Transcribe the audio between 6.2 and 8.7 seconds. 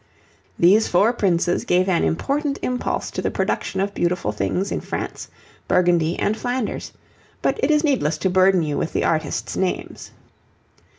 Flanders, but it is needless to burden